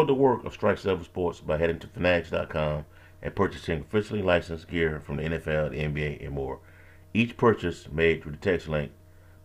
[0.00, 2.86] Support the work of Strike Seven Sports by heading to Fanatics.com
[3.20, 6.60] and purchasing officially licensed gear from the NFL, the NBA, and more.
[7.12, 8.92] Each purchase made through the text link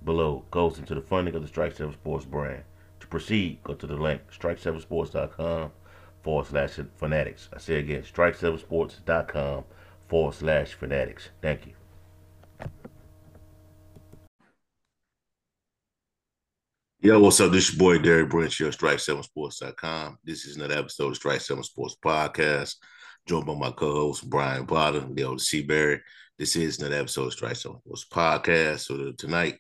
[0.06, 2.64] below goes into the funding of the Strike Seven Sports brand.
[3.02, 5.72] To proceed, go to the link strike7sports.com
[6.24, 7.50] forward slash fanatics.
[7.54, 9.66] I say again, strike7sports.com
[10.08, 11.32] forward slash fanatics.
[11.42, 11.74] Thank you.
[17.06, 17.52] Yo, what's up?
[17.52, 20.18] This is your boy Derek Branch here, Strike7Sports.com.
[20.24, 22.78] This is another episode of Strike 7 Sports Podcast.
[23.28, 26.00] Joined by my co-host Brian Potter, Leo Seaberry.
[26.40, 28.80] This is another episode of Strike 7 Sports Podcast.
[28.80, 29.60] So tonight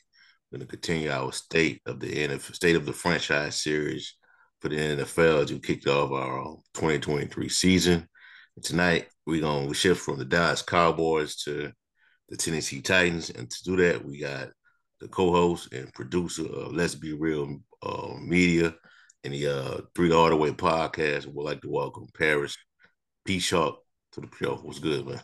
[0.50, 4.16] we're gonna continue our state of the NFL, state of the franchise series
[4.60, 8.08] for the NFL as we kicked off our um, 2023 season.
[8.56, 11.72] And tonight we're gonna shift from the Dallas Cowboys to
[12.28, 13.30] the Tennessee Titans.
[13.30, 14.50] And to do that, we got
[15.00, 18.74] the co-host and producer of Let's Be Real uh, Media
[19.24, 21.26] and the uh, Three the Way podcast.
[21.26, 22.58] We'd like to welcome Paris
[23.26, 23.40] P.
[23.40, 23.78] Sharp
[24.14, 24.56] to the show.
[24.56, 25.22] What's good, man?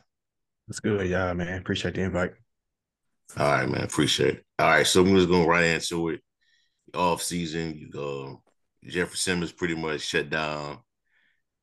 [0.66, 1.60] What's good, y'all, man?
[1.60, 2.34] Appreciate the invite.
[3.38, 3.84] All right, man.
[3.84, 4.46] Appreciate it.
[4.60, 6.22] All right, so we're just going right into it.
[6.94, 8.42] Off season, you go.
[8.86, 10.80] Jeffrey Simmons pretty much shut down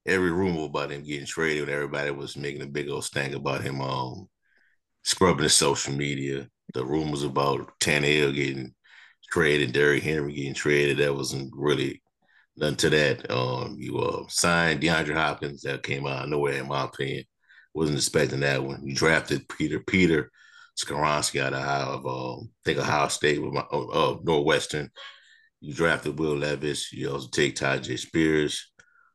[0.06, 3.62] every rumor about him getting traded, and everybody was making a big old stank about
[3.62, 4.28] him um
[5.02, 8.74] scrubbing the social media the rumors about Tannehill getting
[9.30, 12.02] traded, Derrick Henry getting traded, that wasn't really
[12.56, 13.30] nothing to that.
[13.30, 17.24] Um, you uh, signed DeAndre Hopkins, that came out of nowhere, in my opinion.
[17.74, 18.80] Wasn't expecting that one.
[18.82, 20.30] You drafted Peter Peter
[20.78, 24.90] Skoronski out of, um, I think Ohio State with my uh, Northwestern.
[25.60, 26.92] You drafted Will Levis.
[26.92, 28.70] You also take Tyjae Spears.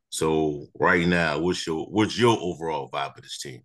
[0.10, 3.62] So right now, what's your what's your overall vibe of this team?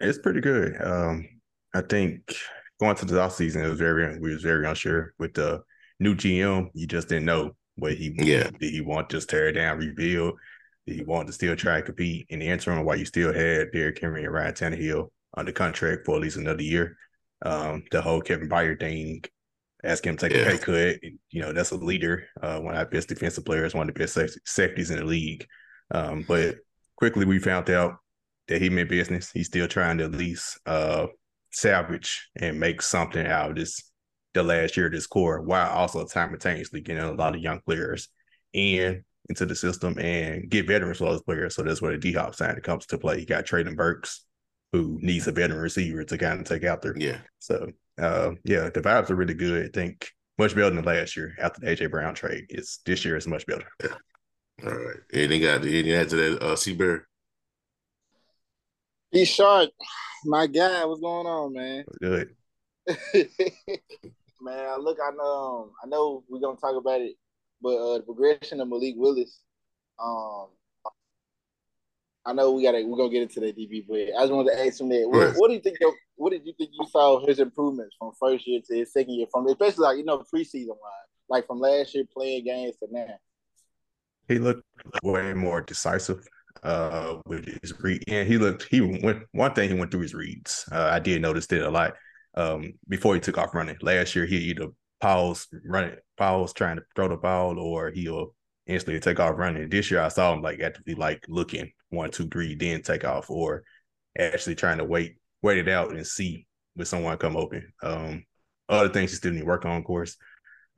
[0.00, 0.80] It's pretty good.
[0.80, 1.28] Um,
[1.74, 2.34] I think
[2.80, 5.62] going to the off season, it was very we was very unsure with the
[6.00, 6.70] new GM.
[6.74, 8.50] You just didn't know what he yeah.
[8.58, 10.34] Did he want to just tear it down, rebuild?
[10.86, 13.72] Did he want to still try to compete in the interim while you still had
[13.72, 16.96] Derrick Henry and Ryan Tannehill under contract for at least another year?
[17.44, 19.24] Um, the whole Kevin Byard thing,
[19.84, 20.44] ask him to take yeah.
[20.44, 21.12] a pay cut.
[21.30, 23.98] You know, that's a leader, uh, one of the best defensive players, one of the
[23.98, 25.46] best safeties in the league.
[25.92, 26.56] Um, but
[26.96, 27.96] quickly we found out
[28.48, 29.30] that he meant business.
[29.32, 31.06] He's still trying to at least uh,
[31.52, 33.90] salvage and make something out of this
[34.34, 38.08] the last year of this core while also simultaneously getting a lot of young players
[38.52, 41.54] in into the system and get veterans for those players.
[41.54, 43.20] So that's where the D Hop sign comes to play.
[43.20, 44.24] You got Treylon Burks,
[44.72, 46.94] who needs a veteran receiver to kind of take out there.
[46.96, 47.18] Yeah.
[47.38, 47.70] So
[48.00, 49.66] uh, yeah, the vibes are really good.
[49.66, 52.46] I think much better than last year after the AJ Brown trade.
[52.48, 53.66] It's this year is much better.
[53.82, 53.94] Yeah.
[54.64, 54.96] All right.
[55.12, 57.02] Anything got and anything add to that uh Seabear?
[59.12, 59.70] He's short
[60.24, 61.84] my guy, what's going on, man?
[62.00, 62.34] Good.
[64.40, 67.14] man, look, I know, I know we're gonna talk about it,
[67.60, 69.40] but uh, the progression of Malik Willis,
[70.02, 70.48] um,
[72.24, 74.66] I know we gotta we're gonna get into that DB, but I just wanted to
[74.66, 75.08] ask him that.
[75.08, 75.78] What, what do you think?
[75.84, 79.14] Of, what did you think you saw his improvements from first year to his second
[79.14, 82.88] year, from especially like you know preseason wise, like from last year playing games to
[82.90, 83.18] now?
[84.28, 84.62] He looked
[85.02, 86.26] way more decisive
[86.62, 90.14] uh with his read and he looked he went one thing he went through his
[90.14, 91.94] reads uh, i did notice it a lot
[92.34, 93.76] um before he took off running.
[93.82, 94.68] Last year he either
[95.00, 98.34] pause running pause trying to throw the ball or he'll
[98.66, 99.68] instantly take off running.
[99.68, 103.30] This year i saw him like actively like looking one two three then take off
[103.30, 103.64] or
[104.18, 106.46] actually trying to wait wait it out and see
[106.76, 107.72] with someone come open.
[107.82, 108.24] Um
[108.68, 110.16] other things he still need to work on of course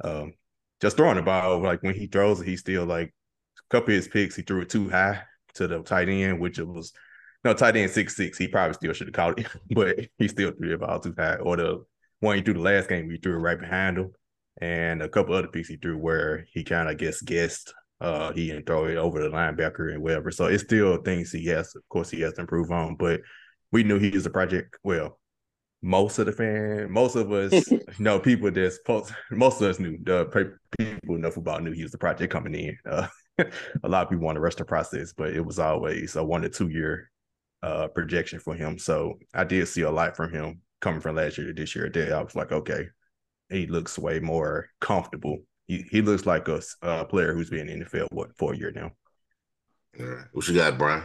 [0.03, 0.33] um
[0.81, 3.15] just throwing the ball like when he throws it he still like
[3.59, 5.23] a couple of his picks he threw it too high
[5.55, 6.93] to the tight end, which it was
[7.45, 8.39] no tight end six six.
[8.39, 11.37] He probably still should have caught it, but he still threw the ball too high.
[11.37, 11.85] Or the
[12.21, 14.13] one he threw the last game, he threw it right behind him,
[14.61, 18.49] and a couple other picks he threw where he kind of guess guessed uh he
[18.49, 20.31] didn't throw it over the linebacker and whatever.
[20.31, 22.97] So it's still things he has, of course, he has to improve on.
[22.97, 23.21] But
[23.73, 24.79] we knew he was a project.
[24.83, 25.19] Well,
[25.85, 29.79] most of the fan, most of us, you know, people that's post, most of us
[29.79, 30.25] knew the
[30.79, 32.79] people know football knew he was the project coming in.
[32.89, 33.07] Uh,
[33.83, 36.43] a lot of people want to rush the process, but it was always a one
[36.43, 37.11] to two year
[37.63, 38.79] uh, projection for him.
[38.79, 41.89] So I did see a lot from him coming from last year to this year.
[41.89, 42.89] Day I was like, okay,
[43.49, 45.39] he looks way more comfortable.
[45.67, 48.57] He he looks like a, a player who's been in the field what for a
[48.57, 48.93] year now.
[49.99, 50.27] All right.
[50.33, 51.05] What you got, Brian?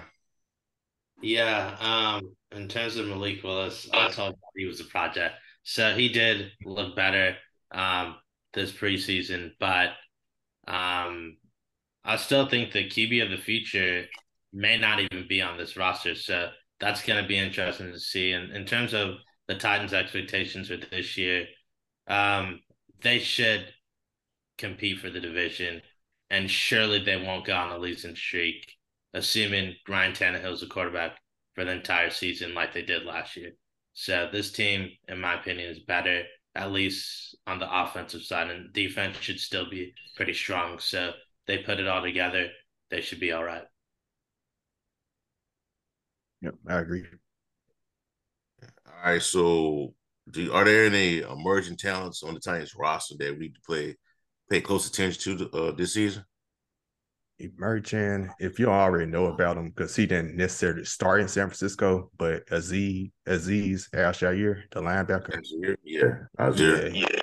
[1.22, 5.36] Yeah, um, in terms of Malik Willis, I told he was a project.
[5.64, 7.36] So he did look better
[7.72, 8.16] um,
[8.54, 9.90] this preseason, but
[10.68, 11.38] um,
[12.04, 14.06] I still think the QB of the future
[14.54, 16.16] may not even be on this roster.
[16.16, 16.50] So
[16.80, 18.32] that's going to be interesting to see.
[18.32, 19.16] And in terms of
[19.48, 21.46] the Titans' expectations for this year,
[22.08, 22.62] um,
[23.02, 23.74] they should
[24.58, 25.82] compete for the division.
[26.30, 28.76] and surely they won't go on a losing streak,
[29.14, 31.18] assuming Ryan Tannehill's the quarterback
[31.56, 33.52] for the entire season like they did last year.
[33.94, 36.24] So this team, in my opinion, is better,
[36.56, 40.80] at least on the offensive side, and defense should still be pretty strong.
[40.80, 41.14] So
[41.50, 42.48] they put it all together,
[42.92, 43.64] they should be all right.
[46.42, 47.06] Yep, I agree.
[48.88, 49.94] All right, so
[50.32, 53.98] do are there any emerging talents on the Titans roster that we need to play
[54.50, 56.24] pay close attention to uh, this season?
[57.40, 62.12] Emerging, if you already know about him, because he didn't necessarily start in San Francisco,
[62.18, 65.42] but Azeez Aziz Al Shaair, the linebacker.
[65.84, 67.20] Yeah, yeah, yeah,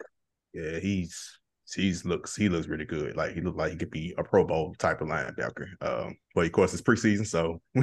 [0.52, 1.38] yeah, he's
[1.74, 3.16] he's looks he looks really good.
[3.16, 5.68] Like he looked like he could be a Pro Bowl type of linebacker.
[5.80, 7.60] Um, but of course it's preseason, so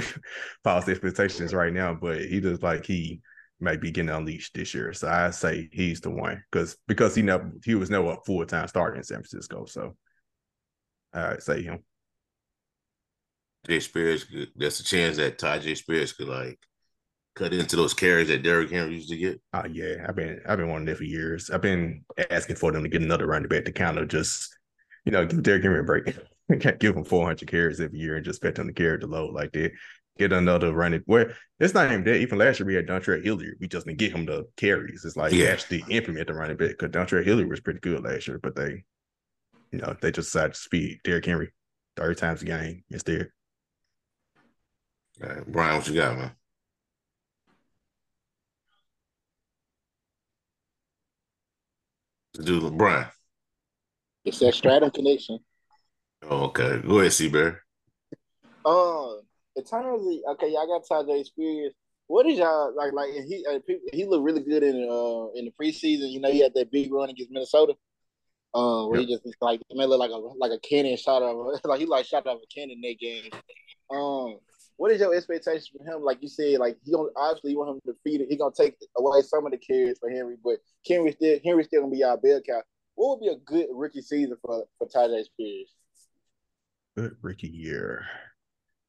[0.63, 1.93] false expectations right now.
[1.93, 3.21] But he looks like he
[3.59, 4.93] might be getting unleashed this year.
[4.93, 8.45] So I say he's the one because because he never he was never a full
[8.45, 9.65] time starter in San Francisco.
[9.65, 9.95] So
[11.13, 11.83] I say him.
[13.65, 14.25] Jay Spears,
[14.55, 16.59] there's a chance that Tyjae Spears could like
[17.35, 19.41] cut into those carries that Derrick Henry used to get.
[19.53, 21.49] Oh yeah, I've been I've been wanting that for years.
[21.49, 24.55] I've been asking for them to get another running back to kind of just,
[25.05, 26.15] you know, give Derrick Henry a break.
[26.79, 29.53] Give him 400 carries every year and just bet him to carry the load like
[29.53, 29.71] that.
[30.19, 31.01] Get another running.
[31.07, 31.27] Well,
[31.59, 32.17] it's not even that.
[32.17, 33.57] Even last year we had Dontrell Hilliard.
[33.61, 35.05] We just didn't get him the carries.
[35.05, 35.47] It's like yeah.
[35.47, 38.83] actually implement the running back because Dontrell Hilliard was pretty good last year, but they,
[39.71, 41.51] you know, they just decided to speed Derrick Henry
[41.95, 43.29] 30 times a game instead.
[45.23, 46.31] All right, Brian, what you got, man?
[52.35, 53.07] Let's do Brian.
[54.25, 55.39] It's that stratum connection.
[56.23, 56.79] Oh, okay.
[56.79, 57.57] Go ahead, Seabear.
[58.65, 59.21] Um,
[59.69, 61.73] terms of okay, y'all got Tyjae Spears.
[62.07, 62.93] What is y'all like?
[62.93, 63.59] Like he uh,
[63.91, 66.11] he looked really good in uh in the preseason.
[66.11, 67.75] You know, he had that big run against Minnesota.
[68.55, 69.09] Uh, where yep.
[69.09, 72.05] he just like man look like a like a cannon shot of like he like
[72.05, 73.29] shot out of a cannon that game.
[73.91, 74.37] Um,
[74.77, 76.01] what is your expectation for him?
[76.01, 78.27] Like you said, like he gonna obviously you want him to feed it.
[78.29, 81.81] He gonna take away some of the carries for Henry, but Henry still Henry still
[81.81, 82.61] gonna be our bell cow.
[82.95, 85.73] What would be a good rookie season for for Tyjae Spears?
[86.97, 88.05] Good rookie year.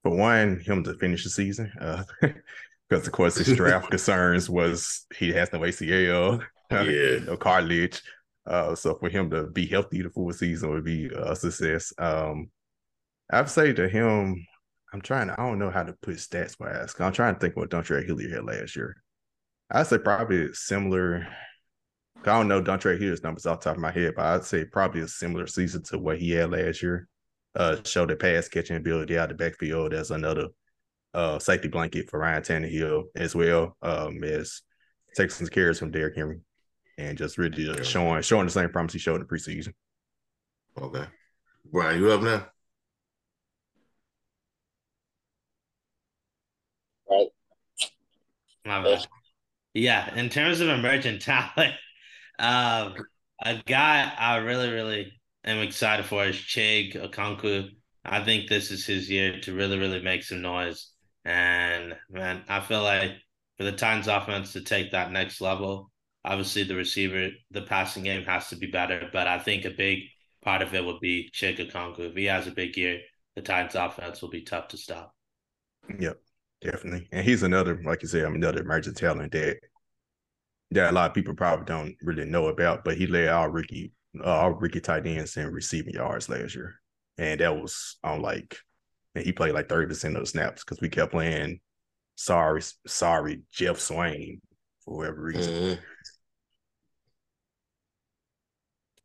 [0.03, 2.05] For one, him to finish the season, uh,
[2.89, 8.03] because of course his draft concerns was he has no ACL, yeah, no cartilage.
[8.47, 11.93] Uh, so for him to be healthy the full season would be a success.
[11.99, 12.51] Um,
[13.31, 14.47] I'd say to him,
[14.95, 16.95] I'm trying to, I don't know how to put stats wise.
[17.01, 18.95] I'm trying to think what Dontrell Hilliard had last year.
[19.69, 21.27] I'd say probably similar.
[22.23, 24.65] I don't know Dontrell Hilliard's numbers off the top of my head, but I'd say
[24.65, 27.09] probably a similar season to what he had last year.
[27.57, 30.49] Uh, show the pass catching ability out of the backfield as another
[31.13, 33.77] uh safety blanket for Ryan Tannehill as well.
[33.83, 34.63] Um, as
[35.15, 36.41] some carries from Derrick Henry
[36.99, 39.73] and just really just showing showing the same promise he showed in the preseason.
[40.81, 41.07] Okay,
[41.73, 42.47] Brian, you up now?
[48.67, 49.07] Right?
[49.75, 51.75] Yeah, in terms of emerging talent,
[52.39, 52.95] um,
[53.43, 55.13] a guy I really, really
[55.45, 57.69] am excited for is Chig Okonkwo.
[58.05, 60.91] I think this is his year to really, really make some noise.
[61.25, 63.13] And man, I feel like
[63.57, 65.91] for the Titans offense to take that next level,
[66.25, 69.09] obviously the receiver, the passing game has to be better.
[69.13, 70.01] But I think a big
[70.43, 72.11] part of it would be Chig Okonkwo.
[72.11, 73.01] If he has a big year,
[73.35, 75.15] the Titans offense will be tough to stop.
[75.99, 76.19] Yep.
[76.65, 77.07] Definitely.
[77.13, 79.59] And he's another, like you said, I'm another emerging talent that
[80.71, 83.93] that a lot of people probably don't really know about, but he led our rookie
[84.19, 86.75] uh, our rookie tight ends in receiving yards last year.
[87.19, 88.57] And that was on like
[89.15, 91.61] and he played like 30% of the snaps because we kept playing
[92.17, 94.41] sorry, sorry, Geoff Swaim
[94.85, 95.79] for whatever reason.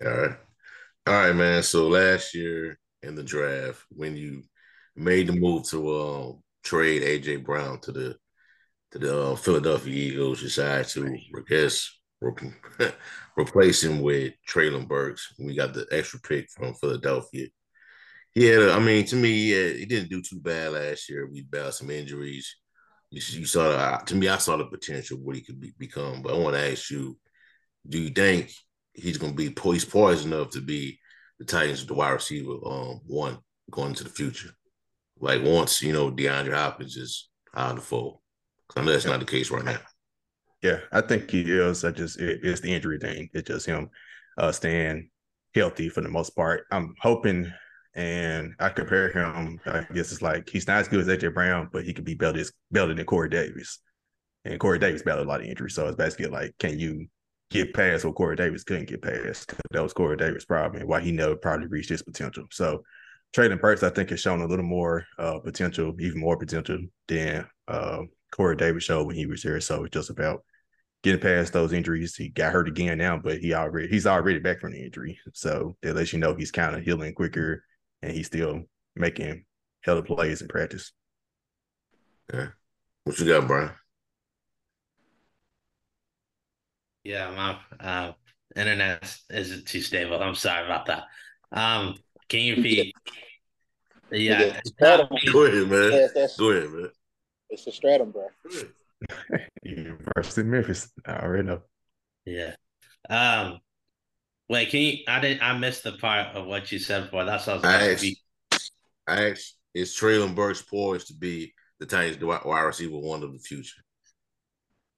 [0.02, 0.08] Mm-hmm.
[0.08, 0.38] All right.
[1.08, 1.62] All right, man.
[1.64, 4.44] So last year in the draft, when you
[4.96, 8.16] made the move to um trade AJ Brown to the
[8.92, 11.90] to the uh, Philadelphia Eagles, decide to I guess
[13.38, 15.34] replace him with Treylon Burks.
[15.40, 17.48] We got the extra pick from Philadelphia.
[18.32, 21.10] He had, a, I mean, to me, he, had, he didn't do too bad last
[21.10, 21.28] year.
[21.28, 22.56] We battled some injuries.
[23.10, 25.74] You, you saw, the, to me, I saw the potential of what he could be,
[25.78, 26.22] become.
[26.22, 27.18] But I want to ask you,
[27.88, 28.52] do you think
[28.94, 31.00] he's going to be poised, poised enough to be
[31.40, 33.40] the Titans, the wide receiver um, one
[33.72, 34.52] going into the future?
[35.20, 38.20] Like once you know DeAndre Hopkins is out of the fold.
[38.76, 39.80] I know that's not the case right now.
[40.62, 41.84] Yeah, I think he is.
[41.84, 43.30] I just it, it's the injury thing.
[43.34, 43.90] It's just him
[44.38, 45.10] uh, staying
[45.56, 46.66] healthy for the most part.
[46.72, 47.52] I'm hoping,
[47.96, 49.60] and I compare him.
[49.66, 52.16] I guess it's like he's not as good as AJ Brown, but he could be
[52.16, 53.80] better better than Corey Davis.
[54.46, 57.08] And Corey Davis battled a lot of injuries, so it's basically like, can you
[57.52, 59.54] get past what Corey Davis couldn't get past?
[59.72, 62.46] That was Corey Davis' problem, and why he never probably reached his potential.
[62.52, 62.84] So
[63.36, 67.46] Treylon Burks, I think, has shown a little more uh, potential, even more potential than
[67.68, 69.60] uh, Corey Davis showed when he was here.
[69.62, 70.44] So it's just about
[71.04, 72.16] getting past those injuries.
[72.16, 75.20] He got hurt again now, but he already he's already back from the injury.
[75.34, 77.64] So that lets you know he's kind of healing quicker
[78.02, 78.64] and he's still
[78.96, 79.46] making
[79.82, 80.92] hell of plays in practice.
[82.34, 82.48] Yeah.
[83.04, 83.72] What you got, Brian?
[87.04, 88.12] Yeah, my uh,
[88.56, 90.22] internet isn't too stable.
[90.22, 91.04] I'm sorry about that.
[91.52, 91.96] Um,
[92.30, 92.94] can you feed?
[94.12, 96.08] Yeah, Go ahead, man.
[96.38, 96.90] Go ahead, man.
[97.50, 98.28] It's a stratum, bro.
[99.64, 100.92] University of Memphis.
[101.06, 101.62] I already know.
[102.26, 102.56] Yeah.
[103.10, 103.60] Um.
[104.48, 104.98] Wait, can you?
[105.08, 105.44] I didn't.
[105.44, 107.26] I missed the part of what you said before.
[107.26, 108.04] That's what I was.
[108.04, 108.08] I
[108.52, 108.72] asked,
[109.08, 113.40] I asked, is Treylon Burks poised to be the Titans' wide receiver one of the
[113.40, 113.82] future?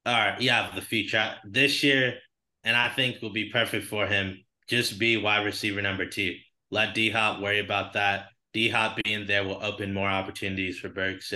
[0.05, 2.15] All right, yeah, the future this year,
[2.63, 4.43] and I think will be perfect for him.
[4.67, 6.35] Just be wide receiver number two.
[6.71, 8.27] Let D Hop worry about that.
[8.53, 11.33] D Hop being there will open more opportunities for Burks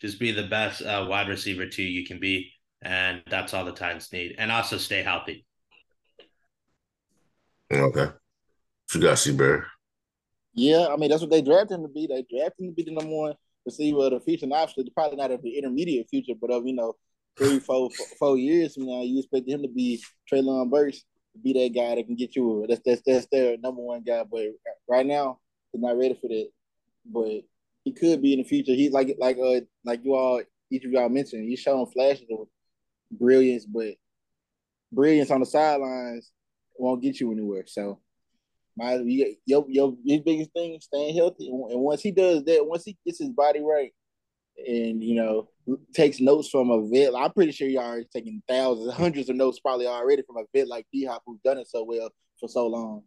[0.00, 3.72] just be the best uh, wide receiver two you can be, and that's all the
[3.72, 5.46] Titans need, and also stay healthy.
[7.72, 8.08] Okay,
[8.94, 9.62] you got Seabury.
[10.52, 12.06] Yeah, I mean that's what they drafted him to be.
[12.06, 15.16] They drafted him to be the number one receiver of the future, and obviously probably
[15.16, 16.94] not of the intermediate future, but of you know
[17.36, 21.04] three, four, four years from now, you expect him to be Treylon Burks, to
[21.42, 22.66] be that guy that can get you.
[22.68, 24.46] That's that's that's their number one guy, but
[24.88, 25.38] right now
[25.72, 26.48] they're not ready for that.
[27.06, 27.42] But
[27.84, 28.72] he could be in the future.
[28.72, 31.48] He's like like uh like you all each of y'all mentioned.
[31.48, 32.46] He's showing flashes of
[33.10, 33.94] brilliance, but
[34.92, 36.30] brilliance on the sidelines
[36.76, 37.64] won't get you anywhere.
[37.66, 38.00] So
[38.76, 42.96] my your your his biggest thing staying healthy, and once he does that, once he
[43.04, 43.92] gets his body right,
[44.58, 45.48] and you know
[45.94, 49.60] takes notes from a vet, I'm pretty sure y'all are taking thousands, hundreds of notes
[49.60, 52.66] probably already from a vet like D Hop who's done it so well for so
[52.66, 53.02] long.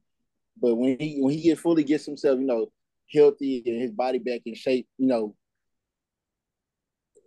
[0.59, 2.71] But when he when he get fully gets himself, you know,
[3.13, 5.35] healthy and his body back in shape, you know,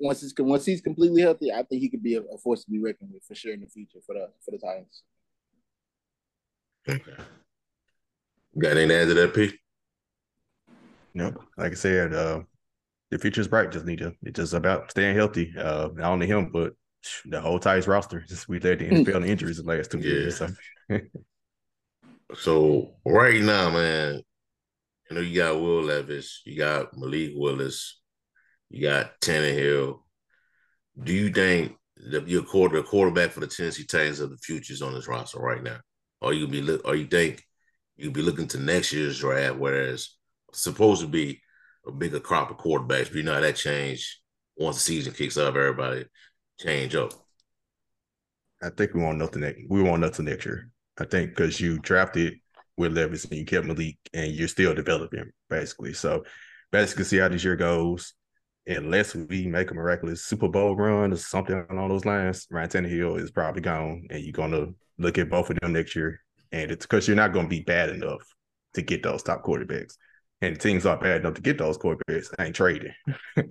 [0.00, 2.71] once he's once he's completely healthy, I think he could be a, a force to
[2.71, 5.03] be reckoned with for sure in the future for the for the Titans.
[6.89, 7.23] Okay.
[8.59, 9.53] Got any add to that, P?
[11.15, 11.43] Nope.
[11.57, 12.43] like I said, uh,
[13.11, 13.73] the future's bright.
[13.73, 14.14] Just need to.
[14.23, 15.52] It's just about staying healthy.
[15.57, 16.75] Uh, not only him, but
[17.25, 18.21] the whole Titans roster.
[18.29, 20.05] Just we led the NFL in injuries the last two yeah.
[20.05, 20.37] years.
[20.38, 20.49] So.
[22.35, 24.23] so right now, man,
[25.09, 28.00] you know, you got Will Levis, you got Malik Willis,
[28.69, 30.00] you got Tannehill.
[31.02, 31.76] Do you think
[32.11, 35.40] that your quarter quarterback for the Tennessee Titans of the future is on this roster
[35.40, 35.79] right now?
[36.21, 37.43] Or you be or you think
[37.97, 40.11] you'd be looking to next year's draft, whereas
[40.52, 41.40] supposed to be
[41.87, 44.21] a bigger crop of quarterbacks, but you know that change
[44.57, 46.05] once the season kicks off, everybody
[46.59, 47.13] change up.
[48.63, 49.41] I think we want nothing.
[49.41, 49.61] next.
[49.69, 50.71] We want nothing next year.
[50.99, 52.35] I think because you drafted
[52.77, 55.95] with Levis and you kept Malik and you're still developing basically.
[55.95, 56.25] So
[56.71, 58.15] basically see how this year goes.
[58.67, 63.19] Unless we make a miraculous Super Bowl run or something along those lines, Ryan Tannehill
[63.19, 64.67] is probably gone, and you're gonna
[64.99, 66.21] look at both of them next year.
[66.53, 68.23] And it's because you're not gonna be bad enough
[68.75, 69.95] to get those top quarterbacks.
[70.43, 72.29] And teams aren't bad enough to get those quarterbacks.
[72.39, 72.95] Ain't trading.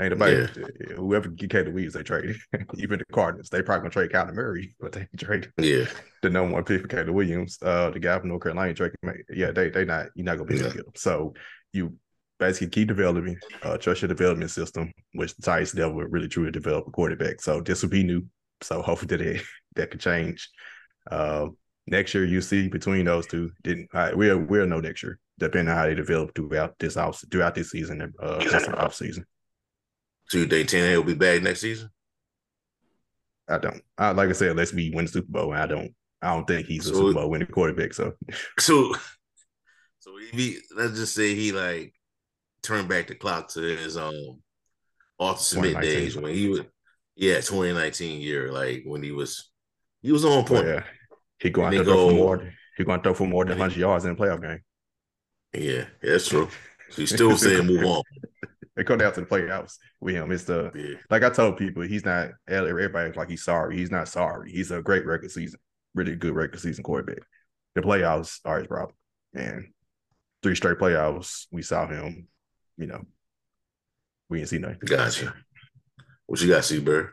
[0.00, 0.94] Ain't nobody, yeah.
[0.96, 2.34] whoever get Caleb Williams, they trade.
[2.78, 5.84] Even the Cardinals, they probably gonna trade Kyler Murray, but they trade yeah
[6.22, 7.58] the number one pick for Caleb Williams.
[7.60, 8.92] Uh, the guy from North Carolina, Drake.
[9.28, 10.94] Yeah, they they not you're not gonna be able to get them.
[10.96, 11.34] So
[11.74, 11.98] you
[12.38, 16.88] basically keep developing, uh, trust your development system, which the Titans never really truly develop
[16.88, 17.42] a quarterback.
[17.42, 18.24] So this will be new.
[18.62, 19.42] So hopefully that
[19.76, 20.48] that could change.
[21.10, 21.48] Uh,
[21.90, 25.70] next year you see between those two, didn't right, we'll we'll know next year, depending
[25.70, 29.26] on how they develop throughout this off throughout this season, uh, different off season.
[30.28, 31.90] So you think Tannehill will be back next season?
[33.48, 33.82] I don't.
[33.98, 35.52] I, like I said, let's be win the Super Bowl.
[35.52, 35.92] I don't.
[36.22, 37.92] I don't think he's so, a Super Bowl winning quarterback.
[37.92, 38.12] So,
[38.58, 38.94] so,
[39.98, 41.92] so he let's just say he like
[42.62, 44.40] turned back the clock to his um
[45.18, 46.60] Arthur Smith days when he was
[47.16, 49.50] yeah 2019 year like when he was
[50.02, 50.64] he was on point.
[50.64, 50.84] Oh, yeah,
[51.40, 52.52] he going to throw for more.
[52.76, 54.60] He going to throw for more than 100 yards in a playoff game.
[55.52, 56.48] Yeah, that's true.
[56.90, 58.02] So he's still saying move on.
[58.76, 60.30] They come down to the playoffs with him.
[60.30, 60.98] It's the yeah.
[61.10, 63.76] like I told people, he's not everybody's like he's sorry.
[63.76, 64.52] He's not sorry.
[64.52, 65.58] He's a great record season,
[65.94, 67.24] really good record season quarterback.
[67.74, 68.94] The playoffs are his problem.
[69.34, 69.68] And
[70.42, 72.28] three straight playoffs, we saw him,
[72.76, 73.02] you know,
[74.28, 74.78] we didn't see nothing.
[74.84, 75.34] Gotcha.
[76.26, 77.10] What you got, see, Seabird?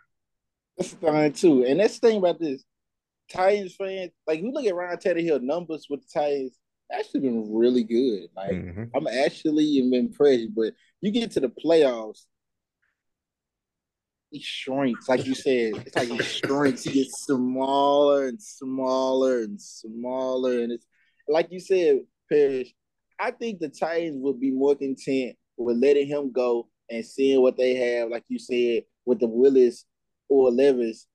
[0.78, 1.66] That's the thing too.
[1.66, 2.64] And that's the thing about this.
[3.32, 6.58] Titans fans, like you look at Ryan Tannehill numbers with the Titans,
[6.92, 8.30] actually been really good.
[8.36, 8.84] Like mm-hmm.
[8.96, 10.56] I'm actually impressed.
[10.56, 12.26] But you get to the playoffs,
[14.32, 15.08] he shrinks.
[15.08, 16.84] Like you said, it's like he shrinks.
[16.84, 20.62] He gets smaller and smaller and smaller.
[20.62, 20.86] And it's
[21.28, 22.74] like you said, Parish,
[23.20, 27.58] I think the Titans would be more content with letting him go and seeing what
[27.58, 29.86] they have, like you said, with the Willis
[30.30, 31.08] or Levis.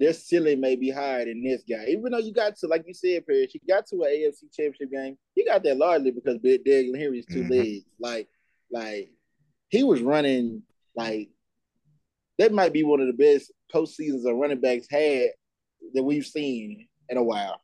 [0.00, 1.84] Their ceiling may be higher than this guy.
[1.88, 4.90] Even though you got to, like you said, Paris, you got to an AFC championship
[4.90, 5.18] game.
[5.36, 7.52] You got that largely because Big Derrick Henry's 2 mm-hmm.
[7.52, 7.84] legs.
[8.00, 8.28] Like,
[8.72, 9.10] like
[9.68, 10.62] he was running
[10.96, 11.28] like
[12.38, 15.28] that might be one of the best postseasons a running backs had
[15.92, 17.60] that we've seen in a while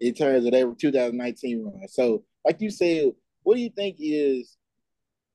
[0.00, 1.88] in terms of their 2019 run.
[1.88, 4.56] So, like you said, what do you think is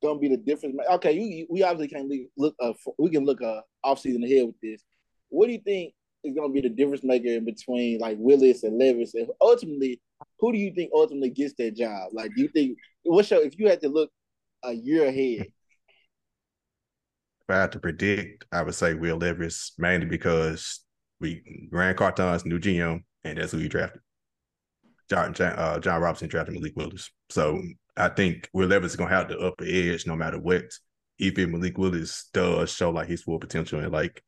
[0.02, 0.76] going to be the difference?
[0.94, 2.56] Okay, you, we obviously can't look.
[2.60, 4.82] Uh, we can look uh, off season ahead with this.
[5.30, 8.64] What do you think is going to be the difference maker in between like Willis
[8.64, 9.14] and Levis?
[9.14, 10.02] And ultimately,
[10.40, 12.10] who do you think ultimately gets that job?
[12.14, 14.12] Like, do you think what's your if you had to look
[14.64, 15.48] a year ahead?
[17.42, 20.82] If I had to predict, I would say Will Levis mainly because
[21.20, 24.02] we Grant Carthon's new GM, and that's who he drafted.
[25.10, 27.10] John John, uh, Jon Robinson drafted Malik Willis.
[27.30, 27.62] So
[27.98, 30.66] I think Will Levis is gonna have the upper edge no matter what.
[31.18, 34.24] Even Malik Willis does show like his full potential and like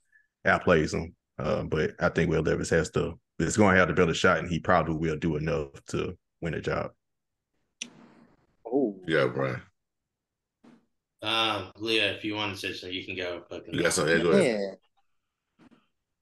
[0.45, 1.15] outplays him.
[1.41, 4.13] Uh, but I think Will Levis has to is going to have to build a
[4.13, 6.91] shot, and he probably will do enough to win a job.
[8.65, 9.61] Oh, yeah, Brian.
[11.21, 13.43] Uh, Leah, if you want to say something, you can go.
[13.71, 14.21] You got something?
[14.21, 14.77] Go ahead.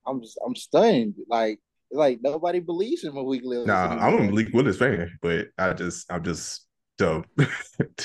[0.05, 1.15] I'm just, I'm stunned.
[1.27, 1.59] Like
[1.91, 3.67] like nobody believes in Malik Willis.
[3.67, 6.65] Nah, I'm a Malik Willis fan, but I just I'm just
[6.99, 7.23] so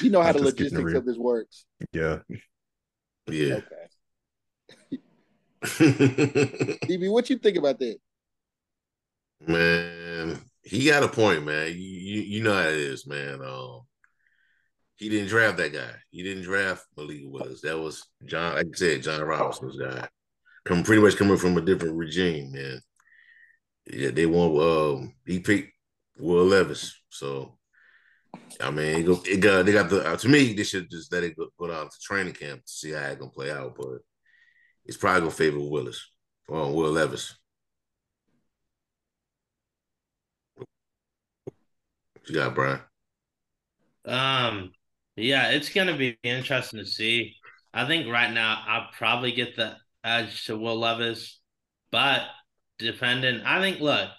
[0.00, 1.64] you know how the logistics of this works.
[1.92, 2.18] Yeah.
[3.26, 3.54] Yeah.
[3.54, 3.83] Okay.
[5.64, 7.96] DB, what you think about that?
[9.46, 11.68] Man, he got a point, man.
[11.68, 13.40] You, you, you know how it is, man.
[13.42, 13.80] Um,
[14.96, 15.90] he didn't draft that guy.
[16.10, 17.62] He didn't draft Malik Willis.
[17.62, 20.08] That was John, like I said, Jon Robinson's guy.
[20.64, 22.80] Come pretty much coming from a different regime, man.
[23.86, 25.72] Yeah, they want um he picked
[26.18, 26.98] Will Levis.
[27.10, 27.58] So
[28.60, 31.12] I mean, it, go, it got they got the uh, to me they should just
[31.12, 33.74] let it go, go down to training camp to see how it's gonna play out,
[33.76, 33.98] but
[34.84, 36.10] it's probably gonna favor Willis
[36.48, 37.36] or Will Levis.
[40.56, 42.80] What you got, Brian?
[44.04, 44.72] Um,
[45.16, 47.36] yeah, it's gonna be interesting to see.
[47.72, 51.40] I think right now I'll probably get the edge to Will Levis,
[51.90, 52.22] but
[52.78, 53.80] dependent, I think.
[53.80, 54.10] Look,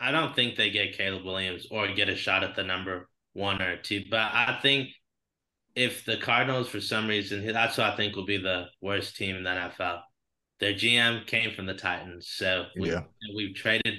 [0.00, 3.60] I don't think they get Caleb Williams or get a shot at the number one
[3.60, 4.88] or two, but I think
[5.74, 9.36] if the Cardinals, for some reason, that's what I think will be the worst team
[9.36, 10.02] in the NFL.
[10.62, 13.02] Their GM came from the Titans, so we, yeah.
[13.34, 13.94] we've traded.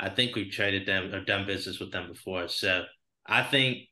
[0.00, 2.48] I think we've traded them or done business with them before.
[2.48, 2.82] So
[3.24, 3.84] I think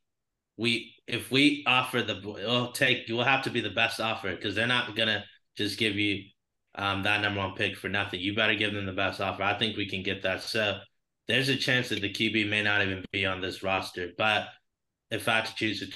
[0.57, 4.57] we if we offer the we'll take we'll have to be the best offer because
[4.57, 5.25] they're not gonna
[5.57, 6.25] just give you
[6.75, 8.19] um, that number one pick for nothing.
[8.19, 9.45] You better give them the best offer.
[9.45, 10.43] I think we can get that.
[10.43, 10.81] So
[11.29, 14.09] there's a chance that the QB may not even be on this roster.
[14.19, 14.49] But
[15.13, 15.95] if I had to choose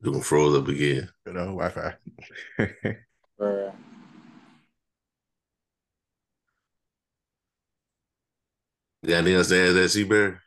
[0.00, 0.04] it.
[0.04, 1.08] Doing froze up again.
[1.26, 1.94] You know, Wi-Fi.
[3.40, 3.70] uh,
[9.06, 10.38] got anything else to add that Seabear?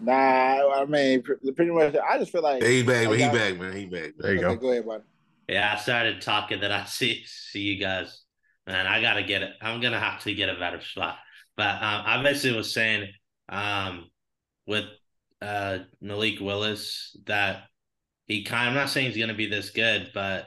[0.00, 1.96] Nah, I mean, pretty much.
[1.96, 3.18] I just feel like he back, man.
[3.18, 3.76] He back, man.
[3.76, 4.12] He back.
[4.16, 4.56] There you okay, go.
[4.56, 5.02] Go ahead, buddy.
[5.48, 8.22] Yeah, I started talking that I see see you guys.
[8.66, 9.54] Man, I gotta get it.
[9.60, 11.16] I'm gonna have to get a better spot.
[11.56, 13.08] But um, I basically was saying
[13.48, 14.08] um,
[14.66, 14.84] with
[15.42, 17.62] uh, Malik Willis that
[18.28, 18.68] he kind.
[18.68, 20.46] Of, I'm not saying he's gonna be this good, but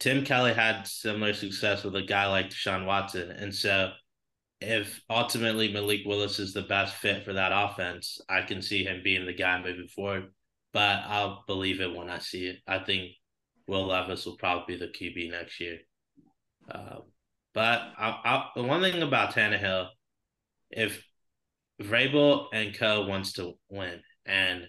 [0.00, 3.92] Tim Kelly had similar success with a guy like Deshaun Watson, and so
[4.60, 9.02] if ultimately Malik Willis is the best fit for that offense, I can see him
[9.04, 10.32] being the guy moving forward.
[10.72, 12.58] But I'll believe it when I see it.
[12.66, 13.12] I think
[13.66, 15.78] Will Levis will probably be the QB next year.
[16.70, 17.00] Uh,
[17.52, 19.88] but I, I, the one thing about Tannehill,
[20.70, 21.04] if
[21.80, 24.66] Vrabel and Co wants to win, and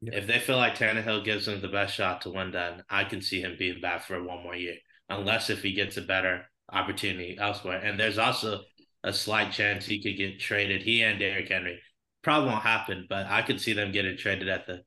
[0.00, 0.14] yeah.
[0.14, 3.20] if they feel like Tannehill gives them the best shot to win, then I can
[3.20, 4.76] see him being back for one more year,
[5.08, 7.80] unless if he gets a better opportunity elsewhere.
[7.82, 8.62] And there's also
[9.04, 10.82] a slight chance he could get traded.
[10.82, 11.80] He and Derrick Henry
[12.22, 14.82] probably won't happen, but I could see them getting traded at the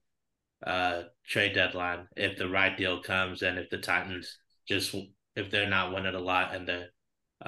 [0.66, 4.94] uh, trade deadline if the right deal comes and if the Titans just
[5.36, 6.86] if they're not winning a lot and the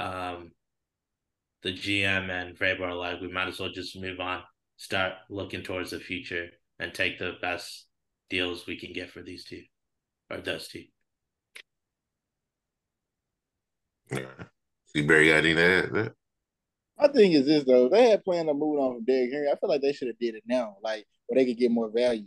[0.01, 0.51] um
[1.61, 4.41] the GM and Vrabel are like we might as well just move on,
[4.77, 6.49] start looking towards the future
[6.81, 7.85] and take the best
[8.29, 9.61] deals we can get for these two
[10.29, 10.83] or those two.
[14.11, 14.25] Yeah.
[14.87, 16.13] See Barry got any that?
[16.97, 19.47] My thing is this though, they had planned to move on from Derrick Henry.
[19.49, 21.89] I feel like they should have did it now, like where they could get more
[21.89, 22.25] value,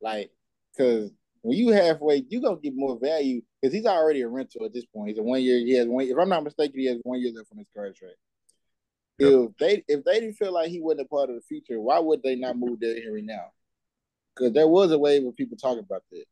[0.00, 0.30] like
[0.76, 4.72] because when you halfway, you gonna get more value because he's already a rental at
[4.72, 5.10] this point.
[5.10, 5.58] He's a one year.
[5.58, 6.06] He has one.
[6.06, 8.16] If I'm not mistaken, he has one year left on his contract.
[9.18, 11.98] if they if they didn't feel like he wasn't a part of the future, why
[11.98, 13.52] would they not move Derrick Henry now?
[14.34, 16.24] Because there was a wave of people talking about that.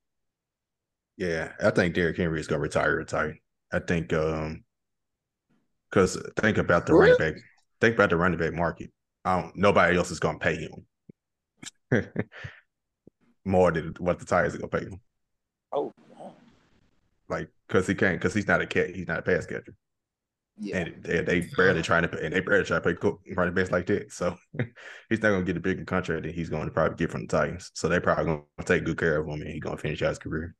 [1.17, 2.97] Yeah, I think Derrick Henry is gonna retire.
[2.97, 3.37] Retire.
[3.73, 4.65] I think um
[5.91, 7.35] because think about the running back.
[7.81, 8.91] Think about the running back market.
[9.25, 9.57] I don't.
[9.57, 10.87] nobody else is gonna pay him
[13.45, 15.01] more than what the Tigers are gonna pay him.
[15.73, 15.93] Oh,
[17.29, 18.95] like because he can't because he's not a cat.
[18.95, 19.75] He's not a pass catcher.
[20.63, 20.79] Yeah.
[20.79, 23.87] And they, they barely trying to and they barely try to play running backs like
[23.87, 24.13] that.
[24.13, 24.37] So
[25.09, 27.29] he's not gonna get a bigger contract than he's going to probably get from the
[27.29, 27.71] Titans.
[27.75, 30.19] So they probably gonna take good care of him and he's gonna finish out his
[30.19, 30.55] career.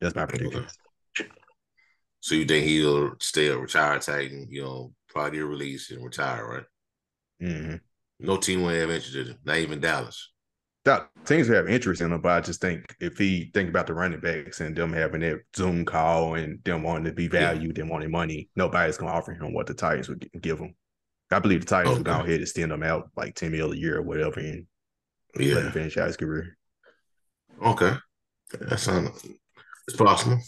[0.00, 0.66] That's my prediction.
[2.20, 6.46] So you think he'll stay a retired Titan, you know, probably get released and retire,
[6.46, 7.48] right?
[7.48, 7.76] Mm-hmm.
[8.20, 10.30] No team will have interest in him, not even Dallas.
[10.84, 13.94] That teams have interest in him, but I just think if he think about the
[13.94, 17.82] running backs and them having that Zoom call and them wanting to be valued, yeah.
[17.82, 20.74] them wanting money, nobody's gonna offer him what the Titans would give him.
[21.30, 21.98] I believe the Titans okay.
[21.98, 24.66] would go ahead and extend him out like 10 mil a year or whatever and
[25.38, 25.54] yeah.
[25.54, 26.56] let him finish out his career.
[27.64, 27.96] Okay.
[28.60, 29.26] That sounds
[29.88, 30.38] it's possible.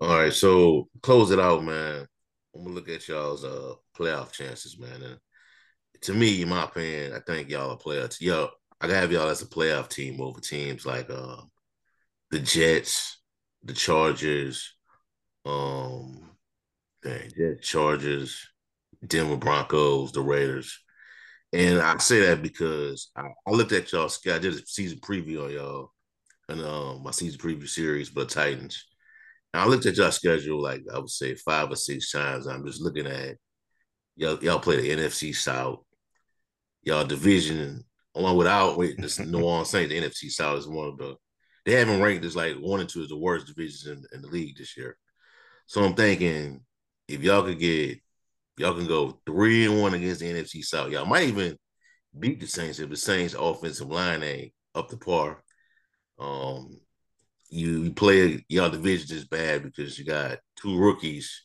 [0.00, 2.06] All right, so close it out, man.
[2.54, 5.02] I'm gonna look at y'all's uh playoff chances, man.
[5.02, 5.18] And
[6.02, 8.20] to me, in my opinion, I think y'all are playoffs.
[8.20, 8.48] Yo,
[8.80, 11.36] I gotta have y'all as a playoff team over teams like uh
[12.30, 13.20] the Jets,
[13.64, 14.74] the Chargers,
[15.44, 16.30] um,
[17.02, 18.48] dang, Jets, Chargers,
[19.06, 20.78] Denver Broncos, the Raiders.
[21.52, 25.44] And I say that because I, I looked at y'all I did a season preview
[25.44, 25.90] on y'all
[26.48, 28.84] and um my season preview series for the Titans.
[29.52, 32.46] And I looked at y'all schedule like I would say five or six times.
[32.46, 33.36] I'm just looking at
[34.16, 35.80] y'all y'all play the NFC South.
[36.82, 40.88] Y'all division along with our wait, this New Orleans Saints, the NFC South is one
[40.88, 41.16] of the
[41.66, 44.28] they haven't ranked as like one and two as the worst divisions in, in the
[44.28, 44.96] league this year.
[45.66, 46.62] So I'm thinking
[47.08, 48.00] if y'all could get
[48.56, 51.56] y'all can go three and one against the NFC South, y'all might even
[52.18, 55.42] beat the Saints if the Saints offensive line ain't up to par.
[56.18, 56.80] Um
[57.50, 61.44] you, you play y'all division is bad because you got two rookies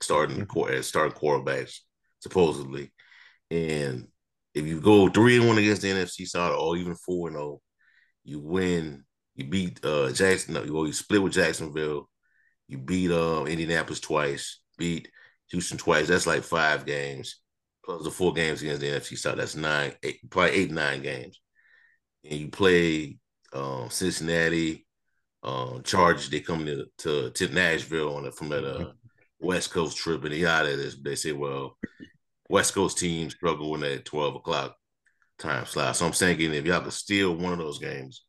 [0.00, 0.74] starting mm-hmm.
[0.74, 1.78] as starting quarterbacks,
[2.20, 2.92] supposedly.
[3.50, 4.08] And
[4.54, 7.46] if you go three and one against the NFC side or even four and zero,
[7.46, 7.60] oh,
[8.24, 9.04] you win.
[9.34, 10.54] You beat uh Jackson.
[10.54, 12.08] Well, you split with Jacksonville.
[12.68, 14.60] You beat uh Indianapolis twice.
[14.78, 15.08] Beat
[15.50, 16.08] Houston twice.
[16.08, 17.42] That's like five games
[17.84, 19.38] plus the four games against the NFC side.
[19.38, 21.40] That's nine, eight, probably eight nine games.
[22.28, 23.18] And you play
[23.52, 24.86] um, Cincinnati,
[25.42, 26.30] um, Chargers.
[26.30, 28.92] They come to, to to Nashville on a, from that uh,
[29.40, 30.96] West Coast trip, and they out of this.
[31.02, 31.76] They say, well,
[32.52, 34.76] West Coast teams struggle in that 12 o'clock
[35.38, 35.96] time slot.
[35.96, 38.26] So I'm thinking if y'all could steal one of those games,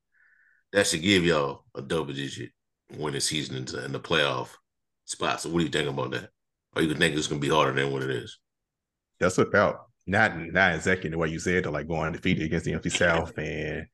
[0.72, 2.52] that should give y'all a double digit
[2.98, 4.48] winning season in the, in the playoff
[5.04, 5.42] spot.
[5.42, 6.30] So what do you think about that?
[6.74, 8.40] Or you think it's gonna be harder than what it is?
[9.20, 12.72] That's about not not exactly the way you said, to like going undefeated against the
[12.72, 13.88] NFC South and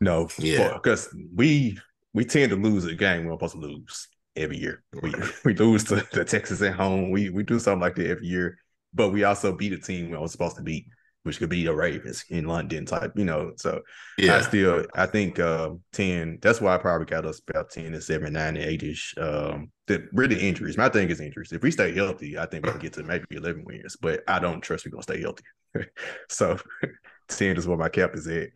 [0.00, 1.78] no, yeah, because we
[2.14, 4.82] we tend to lose a game we're supposed to lose every year.
[5.00, 5.14] We
[5.44, 7.12] we lose to, to Texas at home.
[7.12, 8.58] We we do something like that every year
[8.94, 10.86] but we also beat a team we was supposed to beat,
[11.22, 13.52] which could be the Ravens in London type, you know.
[13.56, 13.82] So
[14.16, 17.94] yeah, I still I think uh, 10, that's why I probably got us about 10
[17.94, 19.14] and 7, 9 and 8 ish.
[19.18, 20.76] Um the really injuries.
[20.76, 21.52] My thing is injuries.
[21.52, 24.38] If we stay healthy, I think we can get to maybe 11 wins, but I
[24.38, 25.44] don't trust we're gonna stay healthy.
[26.28, 26.58] so
[27.28, 28.48] 10 is where my cap is at,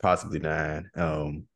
[0.00, 0.90] possibly nine.
[0.94, 1.46] Um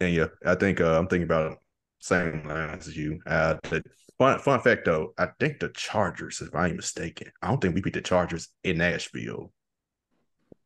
[0.00, 1.58] and yeah, I think uh, I'm thinking about
[2.00, 3.20] same lines as you.
[3.26, 3.82] Uh, the
[4.18, 7.80] Fun fun fact though, I think the Chargers, if I'm mistaken, I don't think we
[7.80, 9.52] beat the Chargers in Nashville.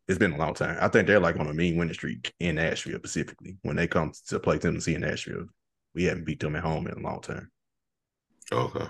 [0.09, 0.79] It's been a long time.
[0.81, 4.13] I think they're like on a mean winning streak in Nashville specifically when they come
[4.29, 5.47] to play Tennessee in Nashville.
[5.95, 7.51] We haven't beat them at home in a long time.
[8.51, 8.87] Okay.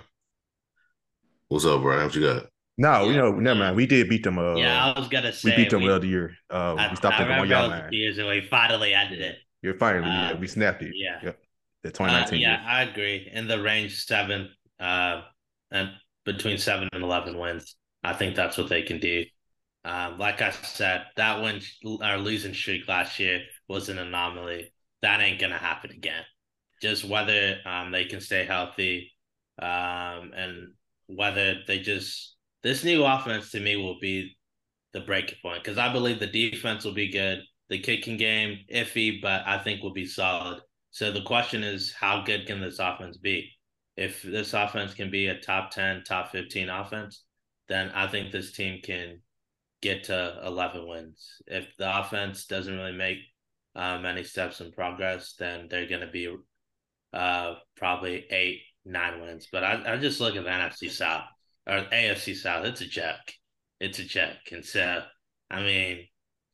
[1.48, 2.04] What's up, Brian?
[2.04, 2.46] What you got?
[2.78, 3.10] No, yeah.
[3.10, 3.76] you know, never mind.
[3.76, 4.38] We did beat them.
[4.38, 6.36] Uh, yeah, I was gonna say we beat them we, the other year.
[6.48, 7.92] Uh, I, we stopped I them on y'all line.
[7.92, 9.38] Years and we finally ended it.
[9.60, 10.92] You're finally, uh, yeah, we snapped it.
[10.94, 11.18] Yeah.
[11.22, 11.38] Yep
[11.82, 12.68] the 2019 uh, yeah year.
[12.68, 13.30] i agree.
[13.32, 14.48] In the range seven
[14.80, 15.22] uh
[15.70, 15.90] and
[16.24, 17.76] between seven and 11 wins.
[18.04, 19.24] I think that's what they can do.
[19.84, 21.60] Um, like i said that win
[22.02, 24.72] our losing streak last year was an anomaly.
[25.02, 26.22] That ain't gonna happen again.
[26.80, 29.12] Just whether um, they can stay healthy
[29.60, 30.68] um, and
[31.06, 34.36] whether they just this new offense to me will be
[34.92, 37.40] the breaking point because i believe the defense will be good.
[37.68, 40.60] The kicking game iffy but i think will be solid
[40.92, 43.50] so the question is, how good can this offense be?
[43.96, 47.24] If this offense can be a top 10, top 15 offense,
[47.68, 49.20] then I think this team can
[49.80, 51.26] get to 11 wins.
[51.46, 53.18] If the offense doesn't really make
[53.74, 56.34] many steps in progress, then they're going to be
[57.14, 59.48] uh, probably eight, nine wins.
[59.50, 61.24] But I, I just look at the NFC South
[61.66, 62.66] or AFC South.
[62.66, 63.32] It's a check.
[63.80, 64.36] it's a check.
[64.52, 65.02] And so,
[65.50, 66.06] I mean,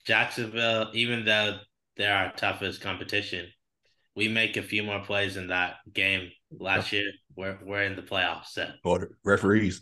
[0.07, 1.59] Jacksonville, even though
[1.97, 3.49] they're our toughest competition,
[4.19, 6.29] we make a few more plays in that game
[6.59, 7.13] last year.
[7.37, 8.47] We're we're in the playoffs.
[8.47, 9.81] So or referees.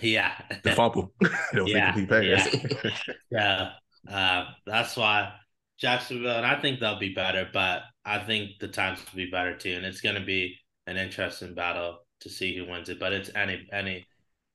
[0.00, 0.32] Yeah.
[0.62, 1.12] The fumble.
[1.66, 1.96] yeah.
[1.98, 2.46] yeah.
[3.32, 3.70] yeah.
[4.08, 5.32] Uh, that's why
[5.76, 9.56] Jacksonville, and I think they'll be better, but I think the Times will be better
[9.56, 9.72] too.
[9.72, 10.56] And it's going to be
[10.86, 13.00] an interesting battle to see who wins it.
[13.00, 14.06] But it's any any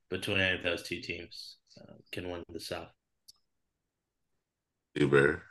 [0.09, 2.87] between any of those two teams uh, can win the South.
[4.95, 5.43] Uber.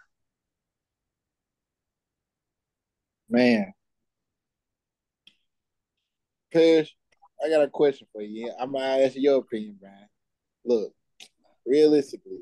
[3.39, 3.73] Man.
[6.51, 6.93] Pish,
[7.45, 8.53] I got a question for you.
[8.59, 10.09] I'm gonna ask your opinion, Brian.
[10.65, 10.93] Look,
[11.65, 12.41] realistically,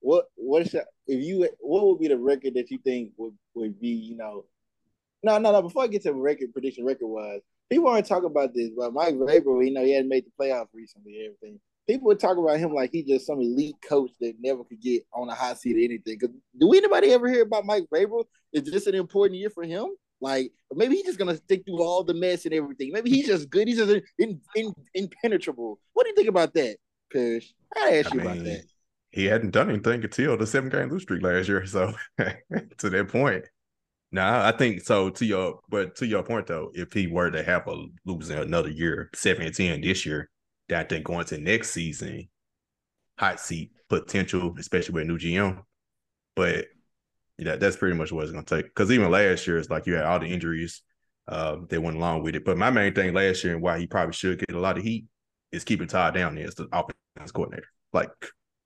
[0.00, 3.32] what what is your, if you what would be the record that you think would
[3.54, 4.44] would be you know
[5.22, 7.40] no no no before I get to record prediction record wise
[7.70, 10.68] people aren't talking about this but Mike Vrabel you know he hadn't made the playoffs
[10.74, 14.64] recently everything people would talk about him like he just some elite coach that never
[14.64, 16.18] could get on a hot seat or anything.
[16.18, 18.24] Because do we anybody ever hear about Mike Vrabel?
[18.52, 19.86] Is this an important year for him?
[20.20, 22.90] Like maybe he's just gonna stick through all the mess and everything.
[22.92, 23.68] Maybe he's just good.
[23.68, 25.78] He's just in, in, impenetrable.
[25.94, 26.76] What do you think about that
[27.10, 28.62] Kush I ask you mean, about that.
[29.10, 31.64] he hadn't done anything until the seven game lose streak last year.
[31.66, 31.94] So
[32.78, 33.46] to that point,
[34.12, 35.10] nah, I think so.
[35.10, 38.70] To your but to your point though, if he were to have a losing another
[38.70, 40.28] year, seven and ten this year,
[40.70, 42.28] that I think going to next season,
[43.18, 45.62] hot seat potential, especially with a new GM.
[46.34, 46.66] But
[47.38, 48.66] yeah, that's pretty much what it's gonna take.
[48.66, 50.82] Because even last year, it's like you had all the injuries
[51.28, 52.44] uh, that went along with it.
[52.44, 54.84] But my main thing last year and why he probably should get a lot of
[54.84, 55.06] heat
[55.52, 57.68] is keeping Todd down there as the offense coordinator.
[57.92, 58.10] Like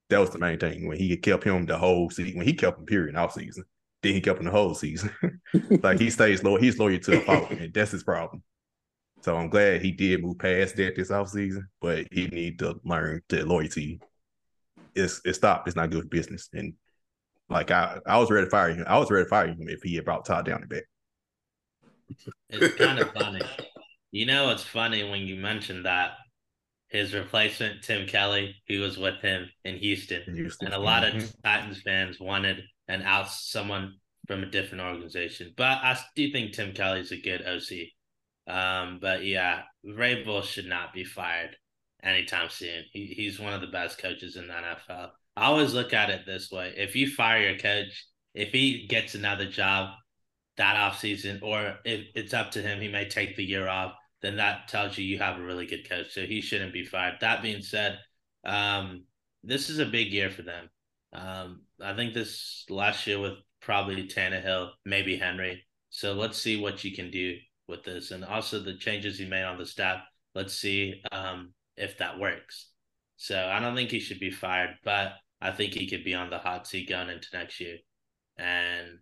[0.09, 2.37] that was the main thing when he kept him the whole season.
[2.37, 3.63] When he kept him period off season,
[4.03, 5.11] then he kept him the whole season.
[5.81, 8.43] like he stays low, he's loyal to the fault, and that's his problem.
[9.25, 12.79] So I'm glad he did move past that this off season, but he need to
[12.83, 13.99] learn that loyalty
[14.93, 15.67] is it stopped.
[15.67, 16.47] It's not good for business.
[16.53, 16.75] And
[17.49, 18.85] like I, I was ready to fire him.
[18.87, 20.83] I was ready to fire him if he had brought Todd down a bit.
[22.51, 23.41] It's kind of funny.
[24.11, 26.11] You know, it's funny when you mentioned that
[26.89, 30.21] his replacement, Tim Kelly, who was with him in Houston.
[30.35, 30.67] Houston.
[30.67, 31.17] And a lot mm-hmm.
[31.17, 33.95] of Titans fans wanted an out someone
[34.27, 35.51] from a different organization.
[35.57, 37.87] But I do think Tim Kelly's a good OC.
[38.47, 41.55] Um, but yeah, Vrabel should not be fired
[42.03, 42.83] anytime soon.
[42.91, 45.09] He, he's one of the best coaches in the NFL.
[45.35, 46.73] I always look at it this way.
[46.77, 49.91] If you fire your coach, if he gets another job
[50.57, 53.93] that offseason, or if it's up to him, he may take the year off
[54.25, 56.11] then that tells you you have a really good coach.
[56.11, 57.17] So he shouldn't be fired.
[57.21, 57.99] That being said,
[58.43, 59.03] um,
[59.43, 60.69] this is a big year for them.
[61.13, 65.63] Um, I think this last year with probably Tannehill, maybe Henry.
[65.91, 67.35] So let's see what you can do
[67.67, 70.01] with this, and also the changes he made on the staff.
[70.33, 72.69] Let's see um, if that works.
[73.17, 76.29] So I don't think he should be fired, but I think he could be on
[76.29, 77.77] the hot seat going into next year.
[78.37, 78.99] And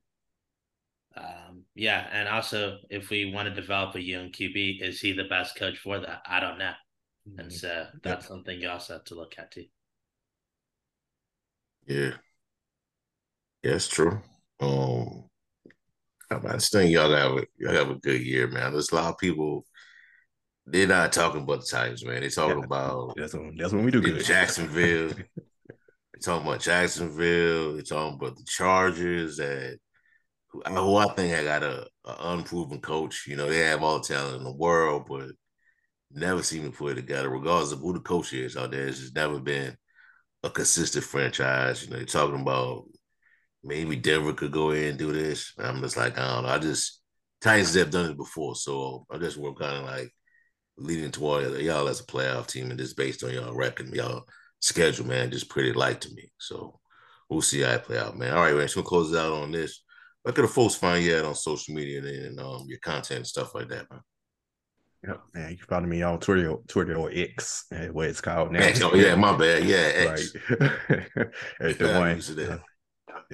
[1.16, 5.26] um, yeah, and also if we want to develop a young QB, is he the
[5.26, 6.22] best coach for that?
[6.26, 6.74] I don't know,
[7.30, 7.40] mm-hmm.
[7.40, 8.30] and so that's yep.
[8.30, 9.66] something you also have to look at too.
[11.86, 12.14] Yeah,
[13.62, 14.22] yeah, it's true.
[14.60, 15.26] Um,
[16.46, 18.72] I just think y'all have a y'all have a good year, man.
[18.72, 19.66] There's a lot of people.
[20.66, 22.22] They're not talking about the Titans, man.
[22.22, 24.24] They're talking yeah, about that's when, that's when we do good.
[24.24, 25.10] Jacksonville.
[25.68, 27.74] they're talking about Jacksonville.
[27.74, 29.78] They're talking about the Chargers that
[30.54, 33.26] who I think I got a, a, unproven coach.
[33.28, 35.32] You know, they have all the talent in the world, but
[36.12, 37.30] never seem to put it together.
[37.30, 39.76] Regardless of who the coach is out there, it's just never been
[40.44, 41.84] a consistent franchise.
[41.84, 42.86] You know, you're talking about
[43.64, 45.54] maybe Denver could go in and do this.
[45.58, 46.50] I'm just like, I don't know.
[46.50, 47.02] I just
[47.42, 50.14] Titans have done it before, so I just we're kind of like
[50.78, 54.26] leading toward y'all as a playoff team, and just based on y'all record, y'all
[54.60, 56.32] schedule, man, just pretty light to me.
[56.38, 56.80] So
[57.30, 58.34] we'll see how it play out, man.
[58.34, 58.68] All right, man.
[58.68, 59.84] So we'll close it out on this.
[60.24, 63.28] Where could the folks find you at on social media and, um, your content and
[63.28, 64.00] stuff like that, man?
[65.06, 65.52] Yep, man.
[65.52, 68.72] You can follow me on Twitter, Twitter or X, eh, what it's called now.
[68.84, 69.66] oh yeah, my bad.
[69.66, 70.34] Yeah, X.
[70.50, 70.70] Right.
[71.60, 72.50] at Dwayne.
[72.52, 72.58] Uh,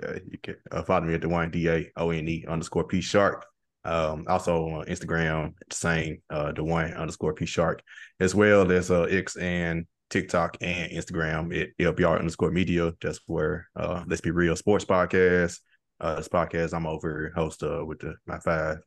[0.02, 3.02] yeah, you can uh, follow me at Dwayne D A O N E underscore P
[3.02, 3.46] Shark.
[3.86, 7.82] Um, also on Instagram, the same uh, Dwayne underscore P Shark,
[8.20, 12.94] as well as uh, X and TikTok and Instagram at LBR underscore media.
[13.02, 15.60] That's where uh, Let's Be Real Sports Podcast
[16.00, 16.74] uh, this podcast.
[16.74, 18.78] I'm over host uh, with the my five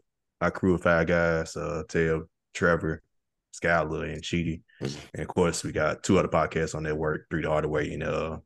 [0.40, 3.02] my crew of five guys, uh Tail, Trevor,
[3.54, 4.62] Skyler, and Cheaty.
[4.80, 5.00] Mm-hmm.
[5.14, 7.92] And of course we got two other podcasts on that work, Three the Hard Way
[7.92, 8.38] and uh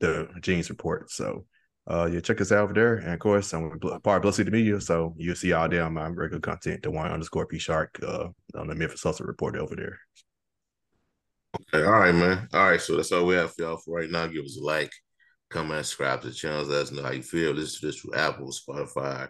[0.00, 1.10] the Jeans Report.
[1.10, 1.46] So
[1.88, 2.96] uh yeah, check us out over there.
[2.96, 6.40] And of course I'm part of Blessed Media, so you'll see all on my regular
[6.40, 9.98] content, the one underscore P Shark uh on the Memphis Hustle Report over there.
[11.74, 12.48] Okay, all right, man.
[12.52, 14.26] All right, so that's all we have for y'all for right now.
[14.26, 14.92] Give us a like,
[15.50, 16.64] comment, subscribe to the channel.
[16.64, 17.52] Let us know how you feel.
[17.52, 19.28] Listen to this through Apple, Spotify.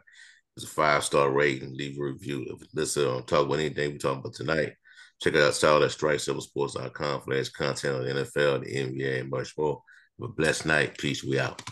[0.56, 1.74] It's a five star rating.
[1.76, 2.44] Leave a review.
[2.48, 4.74] If listen, um, talk about anything we talking about tonight.
[5.22, 9.56] Check out Solid at StrikeSevenSports.com for latest content on the NFL, the NBA, and much
[9.56, 9.82] more.
[10.20, 10.98] Have a blessed night.
[10.98, 11.24] Peace.
[11.24, 11.62] We out.